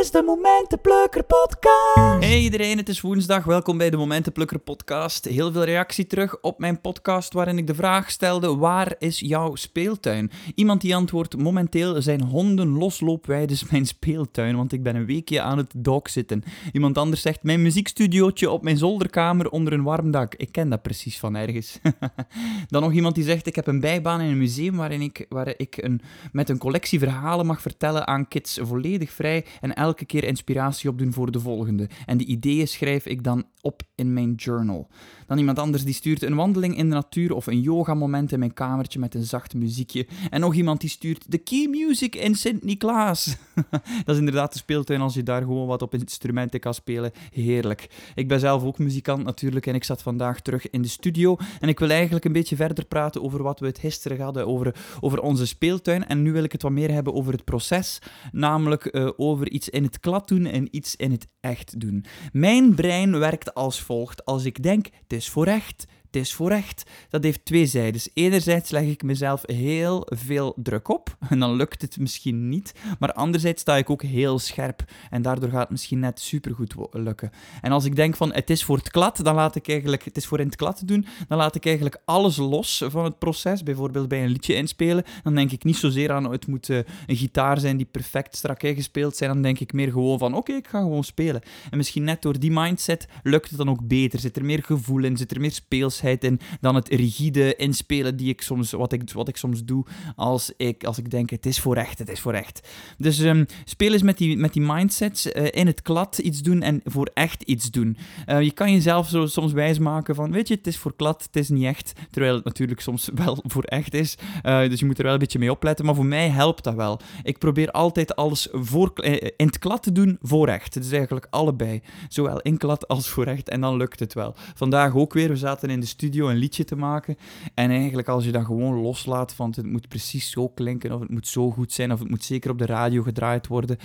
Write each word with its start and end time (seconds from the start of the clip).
is 0.00 0.10
de 0.10 0.22
Momentenplukker 0.22 1.24
podcast. 1.24 2.24
Hey 2.24 2.40
iedereen, 2.40 2.76
het 2.76 2.88
is 2.88 3.00
woensdag. 3.00 3.44
Welkom 3.44 3.78
bij 3.78 3.90
de 3.90 3.96
Momentenplukker 3.96 4.58
podcast. 4.58 5.24
Heel 5.24 5.52
veel 5.52 5.64
reactie 5.64 6.06
terug 6.06 6.40
op 6.40 6.58
mijn 6.58 6.80
podcast 6.80 7.32
waarin 7.32 7.58
ik 7.58 7.66
de 7.66 7.74
vraag 7.74 8.10
stelde: 8.10 8.56
waar 8.56 8.94
is 8.98 9.20
jouw 9.20 9.54
speeltuin? 9.54 10.30
Iemand 10.54 10.80
die 10.80 10.96
antwoordt: 10.96 11.36
momenteel 11.36 12.02
zijn 12.02 12.22
honden 12.22 12.68
losloopweiden 12.68 13.56
mijn 13.70 13.86
speeltuin, 13.86 14.56
want 14.56 14.72
ik 14.72 14.82
ben 14.82 14.96
een 14.96 15.06
weekje 15.06 15.40
aan 15.40 15.58
het 15.58 15.74
zitten. 16.02 16.42
Iemand 16.72 16.98
anders 16.98 17.22
zegt: 17.22 17.42
mijn 17.42 17.62
muziekstudiootje 17.62 18.50
op 18.50 18.62
mijn 18.62 18.78
zolderkamer 18.78 19.50
onder 19.50 19.72
een 19.72 19.82
warm 19.82 20.10
dak. 20.10 20.34
Ik 20.34 20.52
ken 20.52 20.68
dat 20.68 20.82
precies 20.82 21.18
van 21.18 21.36
ergens. 21.36 21.78
Dan 22.68 22.82
nog 22.82 22.92
iemand 22.92 23.14
die 23.14 23.24
zegt: 23.24 23.46
ik 23.46 23.56
heb 23.56 23.66
een 23.66 23.80
bijbaan 23.80 24.20
in 24.20 24.30
een 24.30 24.38
museum 24.38 24.76
waarin 24.76 25.00
ik, 25.02 25.26
waar 25.28 25.54
ik 25.56 25.76
een, 25.76 26.00
met 26.32 26.48
een 26.48 26.58
collectie 26.58 26.98
verhalen 26.98 27.46
mag 27.46 27.60
vertellen 27.60 28.06
aan 28.06 28.28
kids 28.28 28.58
volledig 28.62 29.10
vrij 29.12 29.44
en 29.60 29.74
elke 29.74 29.88
keer 29.94 30.24
inspiratie 30.24 30.90
opdoen 30.90 31.12
voor 31.12 31.30
de 31.30 31.40
volgende. 31.40 31.88
En 32.06 32.18
die 32.18 32.26
ideeën 32.26 32.68
schrijf 32.68 33.06
ik 33.06 33.24
dan 33.24 33.44
op 33.62 33.82
in 33.94 34.12
mijn 34.12 34.34
journal. 34.34 34.88
Dan 35.26 35.38
iemand 35.38 35.58
anders 35.58 35.84
die 35.84 35.94
stuurt 35.94 36.22
een 36.22 36.34
wandeling 36.34 36.76
in 36.76 36.88
de 36.88 36.94
natuur 36.94 37.34
of 37.34 37.46
een 37.46 37.60
yogamoment 37.60 38.32
in 38.32 38.38
mijn 38.38 38.52
kamertje 38.52 38.98
met 38.98 39.14
een 39.14 39.24
zacht 39.24 39.54
muziekje. 39.54 40.06
En 40.30 40.40
nog 40.40 40.54
iemand 40.54 40.80
die 40.80 40.90
stuurt 40.90 41.30
de 41.30 41.38
key 41.38 41.66
music 41.66 42.14
in 42.14 42.34
Sint-Niklaas. 42.34 43.36
dat 44.04 44.14
is 44.14 44.18
inderdaad 44.18 44.52
de 44.52 44.58
speeltuin 44.58 45.00
als 45.00 45.14
je 45.14 45.22
daar 45.22 45.42
gewoon 45.42 45.66
wat 45.66 45.82
op 45.82 45.94
instrumenten 45.94 46.60
kan 46.60 46.74
spelen. 46.74 47.12
Heerlijk. 47.32 48.12
Ik 48.14 48.28
ben 48.28 48.40
zelf 48.40 48.64
ook 48.64 48.78
muzikant 48.78 49.24
natuurlijk 49.24 49.66
en 49.66 49.74
ik 49.74 49.84
zat 49.84 50.02
vandaag 50.02 50.40
terug 50.40 50.70
in 50.70 50.82
de 50.82 50.88
studio. 50.88 51.36
En 51.60 51.68
ik 51.68 51.78
wil 51.78 51.90
eigenlijk 51.90 52.24
een 52.24 52.32
beetje 52.32 52.56
verder 52.56 52.84
praten 52.84 53.22
over 53.22 53.42
wat 53.42 53.60
we 53.60 53.66
het 53.66 53.78
gisteren 53.78 54.20
hadden, 54.20 54.46
over, 54.46 54.74
over 55.00 55.20
onze 55.20 55.46
speeltuin. 55.46 56.06
En 56.06 56.22
nu 56.22 56.32
wil 56.32 56.44
ik 56.44 56.52
het 56.52 56.62
wat 56.62 56.72
meer 56.72 56.90
hebben 56.90 57.14
over 57.14 57.32
het 57.32 57.44
proces, 57.44 57.98
namelijk 58.32 58.94
uh, 58.94 59.10
over 59.16 59.50
iets 59.50 59.68
in 59.68 59.82
het 59.82 60.00
klad 60.00 60.28
doen 60.28 60.46
en 60.46 60.76
iets 60.76 60.96
in 60.96 61.10
het 61.10 61.28
echt 61.40 61.80
doen. 61.80 62.04
Mijn 62.32 62.74
brein 62.74 63.18
werkt 63.18 63.49
als 63.52 63.80
volgt. 63.80 64.24
Als 64.24 64.44
ik 64.44 64.62
denk, 64.62 64.86
het 64.86 65.12
is 65.12 65.28
voor 65.28 65.46
echt, 65.46 65.86
het 66.10 66.22
is 66.22 66.34
voor 66.34 66.50
echt. 66.50 66.90
Dat 67.08 67.24
heeft 67.24 67.44
twee 67.44 67.66
zijdes. 67.66 68.08
Enerzijds 68.14 68.70
leg 68.70 68.82
ik 68.82 69.02
mezelf 69.02 69.42
heel 69.46 70.06
veel 70.06 70.52
druk 70.56 70.88
op 70.88 71.16
en 71.28 71.38
dan 71.38 71.54
lukt 71.54 71.82
het 71.82 71.98
misschien 71.98 72.48
niet. 72.48 72.72
Maar 72.98 73.12
anderzijds 73.12 73.62
sta 73.62 73.76
ik 73.76 73.90
ook 73.90 74.02
heel 74.02 74.38
scherp 74.38 74.84
en 75.10 75.22
daardoor 75.22 75.48
gaat 75.50 75.60
het 75.60 75.70
misschien 75.70 75.98
net 75.98 76.20
supergoed 76.20 76.74
lukken. 76.90 77.30
En 77.60 77.72
als 77.72 77.84
ik 77.84 77.96
denk 77.96 78.16
van 78.16 78.32
het 78.32 78.50
is 78.50 78.64
voor 78.64 78.76
het 78.76 78.90
klad, 78.90 79.24
dan 79.24 79.34
laat 79.34 79.56
ik 79.56 79.68
eigenlijk, 79.68 80.04
het 80.04 80.16
is 80.16 80.26
voor 80.26 80.40
in 80.40 80.46
het 80.46 80.56
klad 80.56 80.82
doen, 80.84 81.06
dan 81.28 81.38
laat 81.38 81.54
ik 81.54 81.66
eigenlijk 81.66 82.00
alles 82.04 82.36
los 82.36 82.82
van 82.86 83.04
het 83.04 83.18
proces. 83.18 83.62
Bijvoorbeeld 83.62 84.08
bij 84.08 84.22
een 84.22 84.30
liedje 84.30 84.54
inspelen, 84.54 85.04
dan 85.22 85.34
denk 85.34 85.52
ik 85.52 85.64
niet 85.64 85.76
zozeer 85.76 86.12
aan 86.12 86.30
het 86.30 86.46
moet 86.46 86.68
een 86.68 86.84
gitaar 87.06 87.58
zijn 87.60 87.76
die 87.76 87.88
perfect 87.90 88.36
strak 88.36 88.62
ingespeeld 88.62 89.16
zijn. 89.16 89.32
Dan 89.32 89.42
denk 89.42 89.60
ik 89.60 89.72
meer 89.72 89.90
gewoon 89.90 90.18
van 90.18 90.34
oké, 90.34 90.52
ik 90.52 90.66
ga 90.68 90.78
gewoon 90.78 91.04
spelen. 91.04 91.42
En 91.70 91.76
misschien 91.76 92.04
net 92.04 92.22
door 92.22 92.38
die 92.38 92.50
mindset 92.52 93.08
lukt 93.22 93.48
het 93.48 93.58
dan 93.58 93.70
ook 93.70 93.88
beter. 93.88 94.18
Zit 94.18 94.36
er 94.36 94.44
meer 94.44 94.62
gevoel 94.62 95.04
in, 95.04 95.16
zit 95.16 95.30
er 95.30 95.40
meer 95.40 95.52
speels 95.52 95.99
in 96.02 96.40
dan 96.60 96.74
het 96.74 96.88
rigide 96.88 97.56
inspelen 97.56 98.16
die 98.16 98.28
ik 98.28 98.40
soms, 98.40 98.70
wat, 98.70 98.92
ik, 98.92 99.12
wat 99.12 99.28
ik 99.28 99.36
soms 99.36 99.64
doe 99.64 99.84
als 100.16 100.52
ik, 100.56 100.84
als 100.84 100.98
ik 100.98 101.10
denk 101.10 101.30
het 101.30 101.46
is 101.46 101.60
voor 101.60 101.76
echt, 101.76 101.98
het 101.98 102.08
is 102.08 102.20
voor 102.20 102.32
echt. 102.32 102.68
Dus 102.98 103.18
um, 103.18 103.46
speel 103.64 103.92
eens 103.92 104.02
met 104.02 104.18
die, 104.18 104.36
met 104.36 104.52
die 104.52 104.62
mindsets, 104.62 105.26
uh, 105.26 105.46
in 105.50 105.66
het 105.66 105.82
klad 105.82 106.18
iets 106.18 106.40
doen 106.40 106.62
en 106.62 106.80
voor 106.84 107.10
echt 107.14 107.42
iets 107.42 107.70
doen. 107.70 107.96
Uh, 108.26 108.40
je 108.40 108.50
kan 108.50 108.72
jezelf 108.72 109.08
zo 109.08 109.26
soms 109.26 109.52
wijsmaken 109.52 110.14
van, 110.14 110.32
weet 110.32 110.48
je, 110.48 110.54
het 110.54 110.66
is 110.66 110.76
voor 110.76 110.96
klad, 110.96 111.22
het 111.22 111.36
is 111.36 111.48
niet 111.48 111.64
echt, 111.64 111.92
terwijl 112.10 112.34
het 112.34 112.44
natuurlijk 112.44 112.80
soms 112.80 113.08
wel 113.24 113.38
voor 113.46 113.64
echt 113.64 113.94
is. 113.94 114.16
Uh, 114.46 114.68
dus 114.68 114.80
je 114.80 114.86
moet 114.86 114.98
er 114.98 115.04
wel 115.04 115.12
een 115.12 115.18
beetje 115.18 115.38
mee 115.38 115.50
opletten, 115.50 115.84
maar 115.84 115.94
voor 115.94 116.06
mij 116.06 116.28
helpt 116.28 116.64
dat 116.64 116.74
wel. 116.74 117.00
Ik 117.22 117.38
probeer 117.38 117.70
altijd 117.70 118.16
alles 118.16 118.48
voor, 118.52 119.04
in 119.36 119.46
het 119.46 119.58
klad 119.58 119.82
te 119.82 119.92
doen 119.92 120.18
voor 120.22 120.48
echt. 120.48 120.74
Het 120.74 120.84
is 120.84 120.92
eigenlijk 120.92 121.26
allebei, 121.30 121.82
zowel 122.08 122.40
in 122.40 122.56
klad 122.56 122.88
als 122.88 123.08
voor 123.08 123.26
echt, 123.26 123.48
en 123.48 123.60
dan 123.60 123.76
lukt 123.76 124.00
het 124.00 124.14
wel. 124.14 124.34
Vandaag 124.54 124.94
ook 124.94 125.12
weer, 125.12 125.28
we 125.28 125.36
zaten 125.36 125.70
in 125.70 125.80
de 125.80 125.86
studio 125.90 126.28
een 126.28 126.36
liedje 126.36 126.64
te 126.64 126.76
maken. 126.76 127.16
En 127.54 127.70
eigenlijk 127.70 128.08
als 128.08 128.24
je 128.24 128.32
dat 128.32 128.44
gewoon 128.44 128.80
loslaat 128.80 129.34
van 129.34 129.52
het 129.56 129.66
moet 129.66 129.88
precies 129.88 130.30
zo 130.30 130.48
klinken, 130.48 130.92
of 130.92 131.00
het 131.00 131.10
moet 131.10 131.28
zo 131.28 131.50
goed 131.50 131.72
zijn, 131.72 131.92
of 131.92 131.98
het 131.98 132.10
moet 132.10 132.24
zeker 132.24 132.50
op 132.50 132.58
de 132.58 132.66
radio 132.66 133.02
gedraaid 133.02 133.46
worden, 133.46 133.76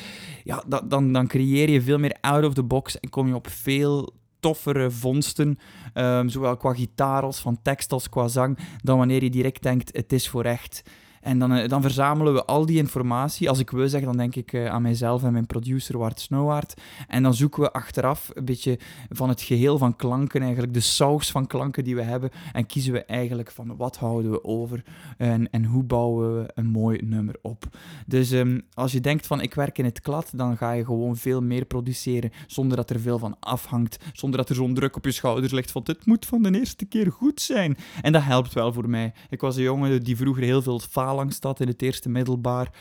ja, 0.44 0.64
dan, 0.88 1.14
dan 1.14 1.28
creëer 1.28 1.70
je 1.70 1.82
veel 1.82 1.98
meer 1.98 2.18
out 2.22 2.44
of 2.44 2.54
the 2.54 2.64
box 2.64 3.00
en 3.00 3.10
kom 3.10 3.28
je 3.28 3.36
op 3.36 3.50
veel 3.50 4.14
toffere 4.40 4.92
vondsten, 4.92 5.58
um, 5.94 6.30
zowel 6.30 6.58
qua 6.58 6.74
gitaar 6.74 7.24
als 7.24 7.40
van 7.40 7.62
tekst 7.62 7.92
als 7.92 8.10
qua 8.10 8.28
zang, 8.28 8.58
dan 8.84 8.98
wanneer 8.98 9.24
je 9.24 9.30
direct 9.30 9.64
denkt, 9.64 9.96
het 9.96 10.14
is 10.14 10.30
voor 10.30 10.44
echt. 10.44 10.84
En 11.26 11.40
dan, 11.40 11.52
eh, 11.52 11.70
dan 11.70 11.82
verzamelen 11.82 12.34
we 12.34 12.46
al 12.46 12.66
die 12.66 12.78
informatie. 12.78 13.50
Als 13.50 13.60
ik 13.60 13.70
we 13.70 13.90
zeg, 13.90 14.04
dan 14.04 14.18
denk 14.18 14.36
ik 14.36 14.54
uh, 14.54 14.66
aan 14.66 14.82
mijzelf 14.82 15.24
en 15.24 15.32
mijn 15.32 15.46
producer 15.46 15.98
Wart. 15.98 16.74
En 17.08 17.24
dan 17.24 17.34
zoeken 17.34 17.62
we 17.62 17.72
achteraf 17.72 18.30
een 18.34 18.46
beetje 18.46 18.80
van 19.10 19.30
het 19.30 19.42
geheel 19.42 19.78
van 19.78 19.96
klanken, 19.96 20.42
eigenlijk 20.42 20.74
de 20.74 20.80
saus 20.80 21.32
van 21.32 21.48
klanken 21.48 21.84
die 21.84 21.96
we 21.96 22.02
hebben. 22.02 22.30
En 22.54 22.66
kiezen 22.66 22.94
we 22.94 23.04
eigenlijk 23.06 23.52
van 23.52 23.76
wat 23.76 23.98
houden 23.98 24.32
we 24.32 24.44
over 24.44 24.84
en, 25.18 25.50
en 25.50 25.66
hoe 25.66 25.84
bouwen 25.84 26.38
we 26.38 26.52
een 26.56 26.66
mooi 26.66 27.00
nummer 27.04 27.36
op. 27.42 27.64
Dus 28.06 28.32
um, 28.32 28.62
als 28.74 28.92
je 28.92 29.02
denkt 29.02 29.28
van 29.28 29.42
ik 29.42 29.54
werk 29.54 29.78
in 29.78 29.86
het 29.86 30.02
klad, 30.02 30.32
dan 30.36 30.58
ga 30.58 30.72
je 30.72 30.86
gewoon 30.86 31.16
veel 31.16 31.42
meer 31.42 31.66
produceren 31.66 32.32
zonder 32.48 32.78
dat 32.78 32.90
er 32.90 33.00
veel 33.00 33.20
van 33.20 33.36
afhangt. 33.40 33.98
Zonder 34.14 34.40
dat 34.40 34.50
er 34.50 34.56
zo'n 34.56 34.74
druk 34.74 34.96
op 34.96 35.06
je 35.06 35.12
schouders 35.12 35.52
ligt 35.52 35.72
van 35.72 35.84
dit 35.84 36.06
moet 36.06 36.26
van 36.26 36.42
de 36.42 36.60
eerste 36.60 36.86
keer 36.86 37.12
goed 37.12 37.42
zijn. 37.42 37.78
En 38.02 38.12
dat 38.12 38.24
helpt 38.24 38.54
wel 38.54 38.74
voor 38.74 38.90
mij. 38.90 39.14
Ik 39.30 39.42
was 39.42 39.56
een 39.56 39.64
jongen 39.64 40.04
die 40.04 40.18
vroeger 40.18 40.44
heel 40.44 40.62
veel 40.62 40.80
falen 40.80 41.14
langs 41.16 41.36
staat 41.36 41.60
in 41.60 41.68
het 41.68 41.82
eerste 41.82 42.10
middelbaar. 42.10 42.72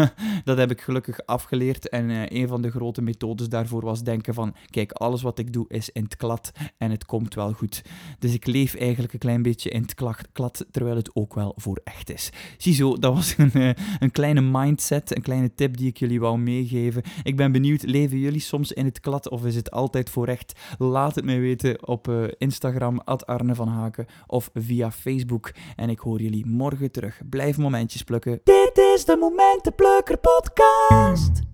dat 0.44 0.58
heb 0.58 0.70
ik 0.70 0.80
gelukkig 0.80 1.26
afgeleerd. 1.26 1.88
En 1.88 2.10
uh, 2.10 2.22
een 2.26 2.48
van 2.48 2.62
de 2.62 2.70
grote 2.70 3.02
methodes 3.02 3.48
daarvoor 3.48 3.84
was 3.84 4.02
denken 4.02 4.34
van, 4.34 4.54
kijk, 4.70 4.92
alles 4.92 5.22
wat 5.22 5.38
ik 5.38 5.52
doe 5.52 5.64
is 5.68 5.90
in 5.90 6.02
het 6.02 6.16
klad 6.16 6.52
en 6.78 6.90
het 6.90 7.04
komt 7.04 7.34
wel 7.34 7.52
goed. 7.52 7.82
Dus 8.18 8.34
ik 8.34 8.46
leef 8.46 8.74
eigenlijk 8.74 9.12
een 9.12 9.18
klein 9.18 9.42
beetje 9.42 9.70
in 9.70 9.82
het 9.82 9.94
klad, 10.32 10.66
terwijl 10.70 10.96
het 10.96 11.14
ook 11.14 11.34
wel 11.34 11.52
voor 11.56 11.80
echt 11.84 12.12
is. 12.12 12.30
Ziezo, 12.56 12.98
dat 12.98 13.14
was 13.14 13.34
een, 13.38 13.50
uh, 13.54 13.70
een 13.98 14.10
kleine 14.10 14.40
mindset, 14.40 15.16
een 15.16 15.22
kleine 15.22 15.54
tip 15.54 15.76
die 15.76 15.88
ik 15.88 15.96
jullie 15.96 16.20
wou 16.20 16.38
meegeven. 16.38 17.02
Ik 17.22 17.36
ben 17.36 17.52
benieuwd, 17.52 17.82
leven 17.82 18.18
jullie 18.18 18.40
soms 18.40 18.72
in 18.72 18.84
het 18.84 19.00
klad 19.00 19.28
of 19.28 19.44
is 19.44 19.54
het 19.54 19.70
altijd 19.70 20.10
voor 20.10 20.26
echt? 20.26 20.60
Laat 20.78 21.14
het 21.14 21.24
mij 21.24 21.40
weten 21.40 21.88
op 21.88 22.08
uh, 22.08 22.24
Instagram, 22.38 23.00
Arne 23.04 23.54
van 23.54 23.68
Haken, 23.68 24.06
of 24.26 24.50
via 24.54 24.90
Facebook. 24.90 25.52
En 25.76 25.88
ik 25.88 25.98
hoor 25.98 26.22
jullie 26.22 26.46
morgen 26.46 26.90
terug. 26.90 27.20
Blijf 27.28 27.56
moment 27.56 27.83
plukken. 28.04 28.40
Dit 28.44 28.78
is 28.78 29.04
de 29.04 29.16
Momentenplukker 29.16 30.18
podcast. 30.18 31.53